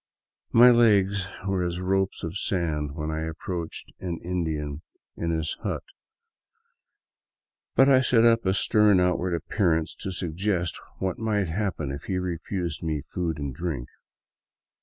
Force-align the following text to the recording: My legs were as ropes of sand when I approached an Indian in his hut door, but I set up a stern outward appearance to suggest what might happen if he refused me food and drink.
My 0.51 0.71
legs 0.71 1.27
were 1.47 1.63
as 1.63 1.79
ropes 1.79 2.23
of 2.23 2.35
sand 2.35 2.95
when 2.95 3.11
I 3.11 3.19
approached 3.21 3.91
an 3.99 4.17
Indian 4.23 4.81
in 5.15 5.29
his 5.29 5.53
hut 5.61 5.83
door, 7.75 7.75
but 7.75 7.87
I 7.87 8.01
set 8.01 8.25
up 8.25 8.43
a 8.43 8.55
stern 8.55 8.99
outward 8.99 9.35
appearance 9.35 9.93
to 9.99 10.11
suggest 10.11 10.75
what 10.97 11.19
might 11.19 11.49
happen 11.49 11.91
if 11.91 12.05
he 12.05 12.17
refused 12.17 12.81
me 12.81 13.03
food 13.13 13.37
and 13.37 13.53
drink. 13.53 13.89